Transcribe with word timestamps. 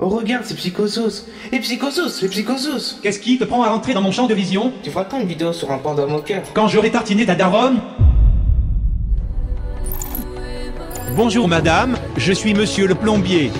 Oh 0.00 0.08
regarde, 0.08 0.44
c'est 0.44 0.56
Psychosos 0.56 1.26
Et 1.52 1.60
Psychosos, 1.60 2.08
c'est 2.08 2.28
Psychosos 2.28 2.98
Qu'est-ce 3.00 3.20
qui 3.20 3.38
te 3.38 3.44
prend 3.44 3.62
à 3.62 3.68
rentrer 3.68 3.94
dans 3.94 4.02
mon 4.02 4.10
champ 4.10 4.26
de 4.26 4.34
vision 4.34 4.72
Tu 4.82 4.90
feras 4.90 5.04
quand 5.04 5.20
une 5.20 5.28
vidéo 5.28 5.52
sur 5.52 5.70
un 5.70 5.78
panda 5.78 6.04
moqueur 6.04 6.42
Quand 6.52 6.66
j'aurai 6.66 6.90
tartiné 6.90 7.24
ta 7.24 7.36
daronne 7.36 7.80
Bonjour 11.16 11.46
madame, 11.46 11.96
je 12.16 12.32
suis 12.32 12.54
monsieur 12.54 12.88
le 12.88 12.96
plombier. 12.96 13.52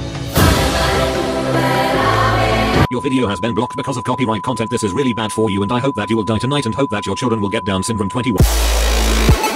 Your 2.90 3.00
video 3.00 3.28
has 3.28 3.36
been 3.40 3.54
blocked 3.54 3.76
because 3.76 3.96
of 3.96 4.02
copyright 4.02 4.42
content. 4.42 4.68
This 4.70 4.82
is 4.82 4.92
really 4.92 5.14
bad 5.14 5.30
for 5.30 5.48
you, 5.48 5.62
and 5.62 5.70
I 5.70 5.78
hope 5.78 5.94
that 5.94 6.10
you 6.10 6.16
will 6.16 6.24
die 6.24 6.40
tonight 6.40 6.66
and 6.66 6.74
hope 6.74 6.90
that 6.90 7.06
your 7.06 7.14
children 7.14 7.40
will 7.40 7.50
get 7.50 7.64
Down 7.64 7.84
syndrome 7.84 8.08
21. 8.08 9.53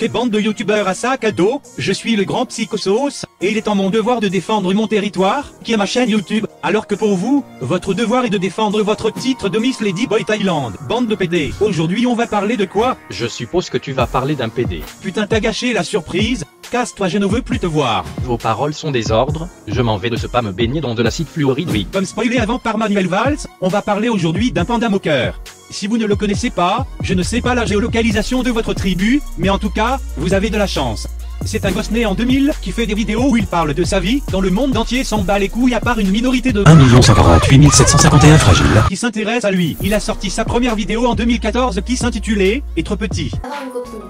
Ok 0.00 0.08
bande 0.10 0.30
de 0.30 0.38
youtubeurs 0.38 0.86
à 0.86 0.94
sac 0.94 1.24
à 1.24 1.32
dos, 1.32 1.60
je 1.76 1.92
suis 1.92 2.14
le 2.14 2.22
grand 2.22 2.46
psychosos, 2.46 3.26
et 3.40 3.50
il 3.50 3.56
est 3.56 3.66
en 3.66 3.74
mon 3.74 3.90
devoir 3.90 4.20
de 4.20 4.28
défendre 4.28 4.72
mon 4.72 4.86
territoire, 4.86 5.50
qui 5.64 5.72
est 5.72 5.76
ma 5.76 5.86
chaîne 5.86 6.08
YouTube, 6.08 6.46
alors 6.62 6.86
que 6.86 6.94
pour 6.94 7.16
vous, 7.16 7.44
votre 7.60 7.94
devoir 7.94 8.24
est 8.24 8.30
de 8.30 8.38
défendre 8.38 8.80
votre 8.82 9.10
titre 9.10 9.48
de 9.48 9.58
Miss 9.58 9.80
Lady 9.80 10.06
Boy 10.06 10.24
Thailand. 10.24 10.70
Bande 10.88 11.08
de 11.08 11.16
PD. 11.16 11.52
Aujourd'hui 11.60 12.06
on 12.06 12.14
va 12.14 12.28
parler 12.28 12.56
de 12.56 12.64
quoi? 12.64 12.96
Je 13.10 13.26
suppose 13.26 13.70
que 13.70 13.78
tu 13.78 13.90
vas 13.90 14.06
parler 14.06 14.36
d'un 14.36 14.50
PD. 14.50 14.84
Putain 15.02 15.26
t'as 15.26 15.40
gâché 15.40 15.72
la 15.72 15.82
surprise, 15.82 16.44
casse-toi 16.70 17.08
je 17.08 17.18
ne 17.18 17.26
veux 17.26 17.42
plus 17.42 17.58
te 17.58 17.66
voir. 17.66 18.04
Vos 18.22 18.38
paroles 18.38 18.74
sont 18.74 18.92
des 18.92 19.10
ordres, 19.10 19.48
je 19.66 19.82
m'en 19.82 19.96
vais 19.96 20.10
de 20.10 20.16
ce 20.16 20.28
pas 20.28 20.42
me 20.42 20.52
baigner 20.52 20.80
dans 20.80 20.94
de 20.94 21.02
l'acide 21.02 21.26
fluoride 21.26 21.70
oui. 21.72 21.88
Comme 21.92 22.04
spoilé 22.04 22.38
avant 22.38 22.60
par 22.60 22.78
Manuel 22.78 23.08
Valls, 23.08 23.48
on 23.60 23.68
va 23.68 23.82
parler 23.82 24.08
aujourd'hui 24.08 24.52
d'un 24.52 24.64
panda 24.64 24.88
moqueur. 24.88 25.40
Si 25.70 25.86
vous 25.86 25.98
ne 25.98 26.06
le 26.06 26.16
connaissez 26.16 26.50
pas, 26.50 26.86
je 27.02 27.14
ne 27.14 27.22
sais 27.22 27.40
pas 27.40 27.54
la 27.54 27.66
géolocalisation 27.66 28.42
de 28.42 28.50
votre 28.50 28.72
tribu, 28.74 29.20
mais 29.36 29.50
en 29.50 29.58
tout 29.58 29.70
cas, 29.70 29.98
vous 30.16 30.32
avez 30.34 30.50
de 30.50 30.56
la 30.56 30.66
chance. 30.66 31.06
C'est 31.44 31.64
un 31.64 31.70
gosse 31.70 31.90
né 31.90 32.04
en 32.04 32.14
2000 32.14 32.52
qui 32.60 32.72
fait 32.72 32.86
des 32.86 32.94
vidéos 32.94 33.30
où 33.30 33.36
il 33.36 33.46
parle 33.46 33.72
de 33.74 33.84
sa 33.84 34.00
vie, 34.00 34.22
dans 34.32 34.40
le 34.40 34.50
monde 34.50 34.76
entier 34.76 35.04
s'en 35.04 35.22
bat 35.22 35.38
les 35.38 35.48
couilles 35.48 35.74
à 35.74 35.80
part 35.80 35.98
une 35.98 36.10
minorité 36.10 36.52
de 36.52 36.64
1 36.66 37.02
148 37.02 37.72
751 37.72 38.38
fragiles. 38.38 38.82
qui 38.88 38.96
s'intéresse 38.96 39.44
à 39.44 39.50
lui. 39.50 39.76
Il 39.82 39.94
a 39.94 40.00
sorti 40.00 40.30
sa 40.30 40.44
première 40.44 40.74
vidéo 40.74 41.06
en 41.06 41.14
2014 41.14 41.80
qui 41.84 41.96
s'intitulait 41.96 42.62
Être 42.76 42.96
petit. 42.96 43.30
avoir 43.44 43.62
une 43.62 43.70
copine. 43.70 44.00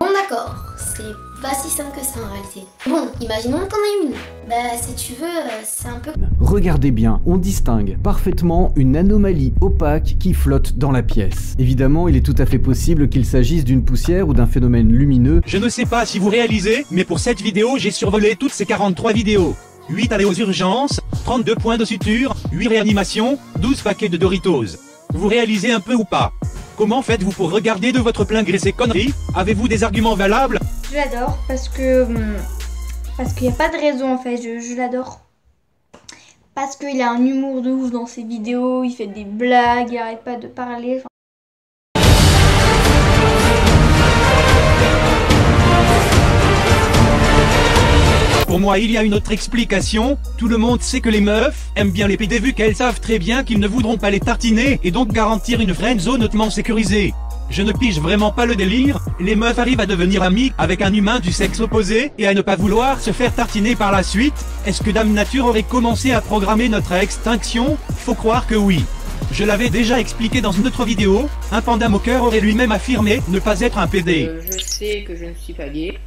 Bon 0.00 0.06
d'accord, 0.12 0.54
c'est 0.76 1.02
pas 1.46 1.54
si 1.54 1.70
simple 1.70 1.96
que 1.96 2.04
ça 2.04 2.18
en 2.24 2.32
réalité. 2.32 2.66
Bon, 2.88 3.08
imaginons 3.20 3.58
t'en 3.58 3.76
as 3.76 4.04
une. 4.04 4.12
Bah 4.48 4.76
si 4.80 4.94
tu 4.96 5.12
veux, 5.12 5.26
euh, 5.26 5.62
c'est 5.64 5.86
un 5.86 6.00
peu... 6.00 6.10
Regardez 6.40 6.90
bien, 6.90 7.20
on 7.24 7.36
distingue 7.36 7.96
parfaitement 8.02 8.72
une 8.74 8.96
anomalie 8.96 9.52
opaque 9.60 10.16
qui 10.18 10.34
flotte 10.34 10.76
dans 10.76 10.90
la 10.90 11.04
pièce. 11.04 11.54
Évidemment, 11.60 12.08
il 12.08 12.16
est 12.16 12.26
tout 12.26 12.34
à 12.38 12.46
fait 12.46 12.58
possible 12.58 13.08
qu'il 13.08 13.24
s'agisse 13.24 13.64
d'une 13.64 13.84
poussière 13.84 14.26
ou 14.26 14.34
d'un 14.34 14.46
phénomène 14.46 14.90
lumineux. 14.90 15.40
Je 15.46 15.58
ne 15.58 15.68
sais 15.68 15.86
pas 15.86 16.04
si 16.04 16.18
vous 16.18 16.30
réalisez, 16.30 16.84
mais 16.90 17.04
pour 17.04 17.20
cette 17.20 17.40
vidéo, 17.40 17.76
j'ai 17.78 17.92
survolé 17.92 18.34
toutes 18.34 18.52
ces 18.52 18.66
43 18.66 19.12
vidéos. 19.12 19.54
8 19.88 20.12
allées 20.12 20.24
aux 20.24 20.34
urgences, 20.34 21.00
32 21.24 21.54
points 21.54 21.76
de 21.76 21.84
suture, 21.84 22.34
8 22.50 22.66
réanimations, 22.66 23.38
12 23.60 23.82
paquets 23.82 24.08
de 24.08 24.16
Doritos. 24.16 24.78
Vous 25.14 25.28
réalisez 25.28 25.70
un 25.70 25.80
peu 25.80 25.94
ou 25.94 26.04
pas? 26.04 26.32
Comment 26.76 27.02
faites-vous 27.02 27.32
pour 27.32 27.50
regarder 27.50 27.92
de 27.92 28.00
votre 28.00 28.24
plein 28.24 28.42
gré 28.42 28.58
ces 28.58 28.72
conneries 28.72 29.12
Avez-vous 29.34 29.66
des 29.68 29.82
arguments 29.82 30.14
valables 30.14 30.58
Je 30.90 30.96
l'adore 30.96 31.38
parce 31.48 31.68
que. 31.68 32.02
hum, 32.02 32.36
Parce 33.16 33.32
qu'il 33.32 33.48
n'y 33.48 33.52
a 33.54 33.56
pas 33.56 33.68
de 33.70 33.76
raison 33.76 34.12
en 34.14 34.18
fait, 34.18 34.36
je, 34.36 34.60
je 34.60 34.76
l'adore. 34.76 35.20
Parce 36.54 36.76
qu'il 36.76 37.00
a 37.02 37.10
un 37.10 37.24
humour 37.24 37.62
de 37.62 37.70
ouf 37.70 37.90
dans 37.90 38.06
ses 38.06 38.22
vidéos, 38.22 38.82
il 38.84 38.92
fait 38.92 39.06
des 39.06 39.24
blagues, 39.24 39.88
il 39.92 39.98
arrête 39.98 40.24
pas 40.24 40.36
de 40.36 40.46
parler. 40.48 41.02
Pour 48.46 48.60
moi, 48.60 48.78
il 48.78 48.92
y 48.92 48.96
a 48.96 49.02
une 49.02 49.14
autre 49.14 49.32
explication. 49.32 50.18
Tout 50.38 50.46
le 50.46 50.56
monde 50.56 50.80
sait 50.80 51.00
que 51.00 51.08
les 51.08 51.20
meufs 51.20 51.66
aiment 51.74 51.90
bien 51.90 52.06
les 52.06 52.16
PD 52.16 52.38
vu 52.38 52.52
qu'elles 52.52 52.76
savent 52.76 53.00
très 53.00 53.18
bien 53.18 53.42
qu'ils 53.42 53.58
ne 53.58 53.66
voudront 53.66 53.98
pas 53.98 54.10
les 54.10 54.20
tartiner 54.20 54.78
et 54.84 54.92
donc 54.92 55.12
garantir 55.12 55.60
une 55.60 55.74
friend 55.74 55.98
zone 55.98 56.22
hautement 56.22 56.48
sécurisée. 56.48 57.12
Je 57.50 57.62
ne 57.62 57.72
pige 57.72 58.00
vraiment 58.00 58.30
pas 58.30 58.46
le 58.46 58.54
délire, 58.54 59.00
les 59.18 59.34
meufs 59.34 59.58
arrivent 59.58 59.80
à 59.80 59.86
devenir 59.86 60.22
amies 60.22 60.52
avec 60.58 60.80
un 60.80 60.92
humain 60.92 61.18
du 61.18 61.32
sexe 61.32 61.58
opposé 61.58 62.12
et 62.18 62.26
à 62.28 62.34
ne 62.34 62.40
pas 62.40 62.54
vouloir 62.54 63.00
se 63.00 63.10
faire 63.10 63.34
tartiner 63.34 63.74
par 63.74 63.90
la 63.90 64.04
suite. 64.04 64.34
Est-ce 64.64 64.82
que 64.82 64.90
Dame 64.90 65.12
Nature 65.12 65.46
aurait 65.46 65.64
commencé 65.64 66.12
à 66.12 66.20
programmer 66.20 66.68
notre 66.68 66.92
extinction? 66.92 67.76
Faut 67.98 68.14
croire 68.14 68.46
que 68.46 68.54
oui. 68.54 68.84
Je 69.32 69.44
l'avais 69.44 69.70
déjà 69.70 69.98
expliqué 69.98 70.40
dans 70.40 70.52
une 70.52 70.68
autre 70.68 70.84
vidéo, 70.84 71.28
un 71.50 71.62
panda 71.62 71.88
moqueur 71.88 72.22
aurait 72.22 72.40
lui-même 72.40 72.72
affirmé 72.72 73.20
ne 73.28 73.40
pas 73.40 73.60
être 73.60 73.78
un 73.78 73.88
PD. 73.88 74.26
Euh, 74.28 74.40
je 74.40 74.64
sais 74.64 75.04
que 75.06 75.16
je 75.16 75.24
ne 75.24 75.34
suis 75.34 75.52
pas 75.52 75.68
gay, 75.68 75.98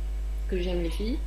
que 0.49 0.61
j'aime 0.61 0.83
les 0.83 0.89
filles. 0.89 1.17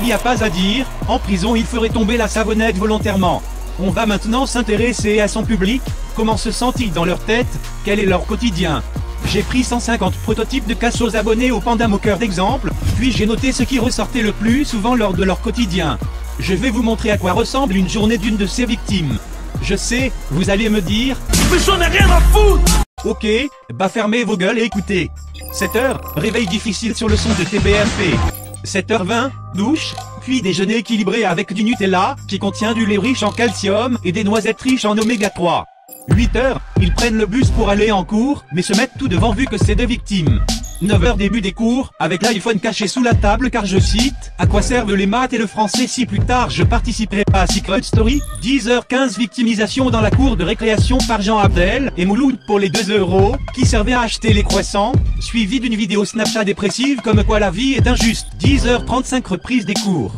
Il 0.00 0.06
n'y 0.06 0.12
a 0.12 0.18
pas 0.18 0.42
à 0.42 0.48
dire, 0.48 0.86
en 1.06 1.18
prison 1.18 1.54
il 1.54 1.66
ferait 1.66 1.90
tomber 1.90 2.16
la 2.16 2.28
savonnette 2.28 2.78
volontairement. 2.78 3.42
On 3.78 3.90
va 3.90 4.06
maintenant 4.06 4.46
s'intéresser 4.46 5.20
à 5.20 5.28
son 5.28 5.44
public, 5.44 5.82
comment 6.16 6.38
se 6.38 6.50
sent-il 6.50 6.92
dans 6.92 7.04
leur 7.04 7.18
tête, 7.20 7.46
quel 7.84 8.00
est 8.00 8.06
leur 8.06 8.24
quotidien. 8.24 8.82
J'ai 9.26 9.42
pris 9.42 9.62
150 9.62 10.14
prototypes 10.18 10.66
de 10.66 10.74
cassos 10.74 11.14
abonnés 11.14 11.50
au 11.50 11.60
Panda 11.60 11.88
Moqueur 11.88 12.18
d'exemple, 12.18 12.70
puis 12.96 13.12
j'ai 13.12 13.26
noté 13.26 13.52
ce 13.52 13.62
qui 13.62 13.78
ressortait 13.78 14.22
le 14.22 14.32
plus 14.32 14.64
souvent 14.64 14.94
lors 14.94 15.14
de 15.14 15.24
leur 15.24 15.40
quotidien. 15.40 15.98
Je 16.38 16.54
vais 16.54 16.70
vous 16.70 16.82
montrer 16.82 17.10
à 17.10 17.18
quoi 17.18 17.32
ressemble 17.32 17.76
une 17.76 17.88
journée 17.88 18.18
d'une 18.18 18.36
de 18.36 18.46
ces 18.46 18.64
victimes. 18.64 19.18
Je 19.62 19.74
sais, 19.74 20.12
vous 20.30 20.50
allez 20.50 20.68
me 20.68 20.80
dire... 20.80 21.16
Mais 21.50 21.58
j'en 21.58 21.80
ai 21.80 21.86
rien 21.86 22.08
à 22.10 22.20
foutre 22.20 22.82
Ok, 23.04 23.26
bah 23.74 23.88
fermez 23.88 24.24
vos 24.24 24.36
gueules 24.36 24.58
et 24.58 24.64
écoutez. 24.64 25.10
7h, 25.52 25.98
réveil 26.16 26.46
difficile 26.46 26.94
sur 26.94 27.08
le 27.08 27.16
son 27.16 27.30
de 27.30 27.44
TBMP. 27.44 28.16
7h20, 28.64 29.30
douche, 29.54 29.94
puis 30.20 30.42
déjeuner 30.42 30.76
équilibré 30.76 31.24
avec 31.24 31.52
du 31.52 31.64
Nutella, 31.64 32.16
qui 32.28 32.38
contient 32.38 32.74
du 32.74 32.86
lait 32.86 32.98
riche 32.98 33.22
en 33.22 33.30
calcium 33.30 33.98
et 34.04 34.12
des 34.12 34.24
noisettes 34.24 34.60
riches 34.60 34.84
en 34.84 34.96
oméga 34.98 35.30
3. 35.30 35.64
8h, 36.10 36.56
ils 36.80 36.87
prennent 36.98 37.16
le 37.16 37.26
bus 37.26 37.48
pour 37.50 37.70
aller 37.70 37.92
en 37.92 38.02
cours, 38.02 38.44
mais 38.52 38.60
se 38.60 38.76
mettent 38.76 38.98
tout 38.98 39.06
devant 39.06 39.32
vu 39.32 39.44
que 39.44 39.56
c'est 39.56 39.76
des 39.76 39.86
victimes. 39.86 40.40
9h 40.82 41.16
début 41.16 41.40
des 41.40 41.52
cours, 41.52 41.92
avec 42.00 42.22
l'iPhone 42.22 42.58
caché 42.58 42.88
sous 42.88 43.04
la 43.04 43.14
table 43.14 43.50
car 43.50 43.66
je 43.66 43.78
cite, 43.78 44.32
à 44.36 44.48
quoi 44.48 44.62
servent 44.62 44.96
les 44.96 45.06
maths 45.06 45.32
et 45.32 45.38
le 45.38 45.46
français 45.46 45.86
si 45.86 46.06
plus 46.06 46.18
tard 46.18 46.50
je 46.50 46.64
participerai 46.64 47.24
pas 47.24 47.42
à 47.42 47.46
Secret 47.46 47.82
Story? 47.82 48.20
10h15 48.42 49.16
victimisation 49.16 49.90
dans 49.90 50.00
la 50.00 50.10
cour 50.10 50.36
de 50.36 50.42
récréation 50.42 50.98
par 51.06 51.22
Jean 51.22 51.38
Abdel 51.38 51.92
et 51.96 52.04
Mouloud 52.04 52.36
pour 52.48 52.58
les 52.58 52.68
2 52.68 52.98
euros, 52.98 53.36
qui 53.54 53.64
servaient 53.64 53.92
à 53.92 54.00
acheter 54.00 54.32
les 54.32 54.42
croissants, 54.42 54.92
suivi 55.20 55.60
d'une 55.60 55.76
vidéo 55.76 56.04
Snapchat 56.04 56.44
dépressive 56.44 57.00
comme 57.02 57.22
quoi 57.22 57.38
la 57.38 57.52
vie 57.52 57.74
est 57.74 57.86
injuste. 57.86 58.26
10h35 58.40 59.24
reprise 59.24 59.66
des 59.66 59.74
cours. 59.74 60.16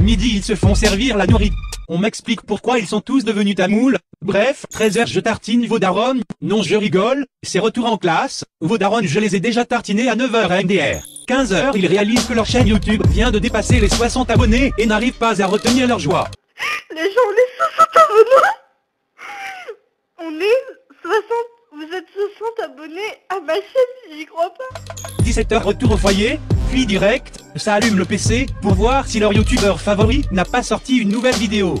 Midi 0.00 0.32
ils 0.36 0.44
se 0.44 0.54
font 0.54 0.74
servir 0.74 1.18
la 1.18 1.26
nourriture. 1.26 1.58
On 1.88 1.98
m'explique 1.98 2.40
pourquoi 2.40 2.78
ils 2.78 2.86
sont 2.86 3.02
tous 3.02 3.22
devenus 3.22 3.56
tamouls. 3.56 3.98
Bref, 4.22 4.66
13h 4.72 5.08
je 5.08 5.18
tartine 5.18 5.66
vos 5.66 5.80
darons. 5.80 6.20
Non 6.40 6.62
je 6.62 6.76
rigole, 6.76 7.26
c'est 7.42 7.58
retour 7.58 7.86
en 7.86 7.96
classe. 7.96 8.44
Vos 8.60 8.78
darons 8.78 9.00
je 9.02 9.18
les 9.18 9.34
ai 9.34 9.40
déjà 9.40 9.64
tartinés 9.64 10.08
à 10.08 10.14
9h 10.14 10.48
à 10.48 10.62
MDR. 10.62 11.02
15h 11.26 11.72
ils 11.74 11.88
réalisent 11.88 12.26
que 12.26 12.32
leur 12.32 12.46
chaîne 12.46 12.68
YouTube 12.68 13.02
vient 13.08 13.32
de 13.32 13.40
dépasser 13.40 13.80
les 13.80 13.88
60 13.88 14.30
abonnés 14.30 14.72
et 14.78 14.86
n'arrivent 14.86 15.18
pas 15.18 15.42
à 15.42 15.46
retenir 15.46 15.88
leur 15.88 15.98
joie. 15.98 16.28
Les 16.94 17.02
gens, 17.02 17.26
on 17.26 17.32
est 17.32 17.50
60 17.74 17.88
abonnés 17.96 18.58
On 20.18 20.40
est 20.40 20.62
60... 21.02 21.22
Vous 21.74 21.96
êtes 21.96 22.06
60 22.60 22.70
abonnés 22.70 23.00
à 23.28 23.40
ma 23.40 23.54
chaîne, 23.54 24.16
j'y 24.16 24.24
crois 24.26 24.50
pas 24.54 25.24
17h 25.24 25.62
retour 25.62 25.92
au 25.92 25.96
foyer, 25.96 26.38
puis 26.70 26.86
direct, 26.86 27.40
ça 27.56 27.74
allume 27.74 27.98
le 27.98 28.04
PC 28.04 28.46
pour 28.60 28.74
voir 28.74 29.08
si 29.08 29.18
leur 29.18 29.32
youtubeur 29.32 29.80
favori 29.80 30.24
n'a 30.30 30.44
pas 30.44 30.62
sorti 30.62 30.98
une 30.98 31.08
nouvelle 31.08 31.34
vidéo. 31.34 31.74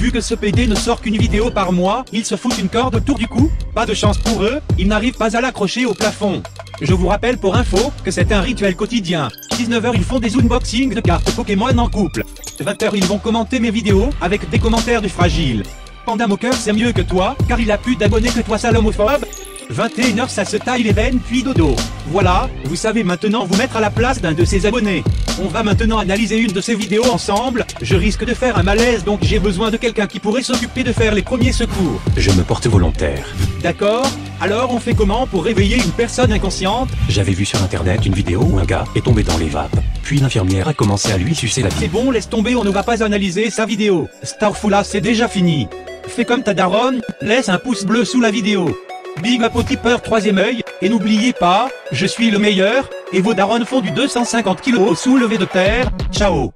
Vu 0.00 0.10
que 0.10 0.22
ce 0.22 0.34
PD 0.34 0.66
ne 0.66 0.74
sort 0.74 1.02
qu'une 1.02 1.18
vidéo 1.18 1.50
par 1.50 1.72
mois, 1.72 2.06
ils 2.10 2.24
se 2.24 2.34
foutent 2.34 2.56
une 2.56 2.70
corde 2.70 2.94
autour 2.94 3.18
du 3.18 3.28
cou, 3.28 3.50
pas 3.74 3.84
de 3.84 3.92
chance 3.92 4.16
pour 4.16 4.42
eux, 4.42 4.62
ils 4.78 4.88
n'arrivent 4.88 5.18
pas 5.18 5.36
à 5.36 5.42
l'accrocher 5.42 5.84
au 5.84 5.92
plafond. 5.92 6.42
Je 6.80 6.94
vous 6.94 7.08
rappelle 7.08 7.36
pour 7.36 7.54
info 7.54 7.92
que 8.02 8.10
c'est 8.10 8.32
un 8.32 8.40
rituel 8.40 8.76
quotidien. 8.76 9.28
19h 9.52 9.90
ils 9.92 10.02
font 10.02 10.18
des 10.18 10.34
unboxings 10.36 10.94
de 10.94 11.02
cartes 11.02 11.30
Pokémon 11.32 11.76
en 11.76 11.90
couple. 11.90 12.24
20h 12.62 12.92
ils 12.94 13.04
vont 13.04 13.18
commenter 13.18 13.60
mes 13.60 13.70
vidéos 13.70 14.08
avec 14.22 14.48
des 14.48 14.58
commentaires 14.58 15.02
du 15.02 15.10
fragile. 15.10 15.64
Panda 16.06 16.26
Moqueur 16.26 16.54
c'est 16.54 16.72
mieux 16.72 16.92
que 16.92 17.02
toi, 17.02 17.36
car 17.46 17.60
il 17.60 17.70
a 17.70 17.76
plus 17.76 17.96
d'abonnés 17.96 18.30
que 18.30 18.40
toi 18.40 18.56
sale 18.56 18.78
homophobe. 18.78 19.26
21h 19.70 20.30
ça 20.30 20.46
se 20.46 20.56
taille 20.56 20.82
les 20.82 20.92
veines 20.92 21.18
puis 21.18 21.42
dodo. 21.42 21.76
Voilà, 22.06 22.48
vous 22.64 22.74
savez 22.74 23.04
maintenant 23.04 23.44
vous 23.44 23.58
mettre 23.58 23.76
à 23.76 23.80
la 23.80 23.90
place 23.90 24.22
d'un 24.22 24.32
de 24.32 24.46
ses 24.46 24.64
abonnés. 24.64 25.04
On 25.42 25.48
va 25.48 25.62
maintenant 25.62 25.98
analyser 25.98 26.36
une 26.38 26.52
de 26.52 26.60
ces 26.60 26.74
vidéos 26.74 27.10
ensemble, 27.10 27.64
je 27.80 27.96
risque 27.96 28.26
de 28.26 28.34
faire 28.34 28.58
un 28.58 28.62
malaise 28.62 29.04
donc 29.04 29.20
j'ai 29.22 29.38
besoin 29.38 29.70
de 29.70 29.78
quelqu'un 29.78 30.06
qui 30.06 30.20
pourrait 30.20 30.42
s'occuper 30.42 30.84
de 30.84 30.92
faire 30.92 31.14
les 31.14 31.22
premiers 31.22 31.52
secours. 31.52 31.98
Je 32.16 32.30
me 32.32 32.42
porte 32.42 32.66
volontaire. 32.66 33.26
D'accord 33.62 34.06
Alors 34.42 34.72
on 34.74 34.78
fait 34.78 34.92
comment 34.94 35.26
pour 35.26 35.44
réveiller 35.44 35.76
une 35.78 35.92
personne 35.92 36.30
inconsciente? 36.30 36.90
J'avais 37.08 37.32
vu 37.32 37.46
sur 37.46 37.62
internet 37.62 38.04
une 38.04 38.12
vidéo 38.12 38.42
où 38.42 38.58
un 38.58 38.64
gars 38.64 38.84
est 38.94 39.04
tombé 39.04 39.22
dans 39.22 39.38
les 39.38 39.48
vapes. 39.48 39.76
puis 40.02 40.18
l'infirmière 40.20 40.68
a 40.68 40.74
commencé 40.74 41.10
à 41.10 41.16
lui 41.16 41.34
sucer 41.34 41.62
la 41.62 41.70
C'est 41.70 41.88
bite. 41.88 41.92
bon, 41.92 42.10
laisse 42.10 42.28
tomber, 42.28 42.54
on 42.54 42.64
ne 42.64 42.70
va 42.70 42.82
pas 42.82 43.02
analyser 43.02 43.48
sa 43.48 43.64
vidéo. 43.64 44.08
Starfula, 44.22 44.84
c'est 44.84 45.00
déjà 45.00 45.26
fini. 45.26 45.68
Fais 46.06 46.26
comme 46.26 46.42
ta 46.42 46.52
daronne, 46.52 47.00
laisse 47.22 47.48
un 47.48 47.58
pouce 47.58 47.84
bleu 47.84 48.04
sous 48.04 48.20
la 48.20 48.30
vidéo. 48.30 48.76
Big 49.22 49.42
up 49.42 49.52
au 49.54 49.62
tipeur 49.62 50.02
troisième 50.02 50.38
œil, 50.38 50.62
et 50.80 50.88
n'oubliez 50.88 51.32
pas, 51.32 51.68
je 51.92 52.06
suis 52.06 52.30
le 52.30 52.38
meilleur, 52.38 52.88
et 53.12 53.20
vos 53.20 53.34
darons 53.34 53.64
font 53.64 53.80
du 53.80 53.90
250 53.90 54.62
kg 54.62 54.78
au 54.78 54.94
soulevé 54.94 55.38
de 55.38 55.44
terre. 55.44 55.90
Ciao. 56.12 56.52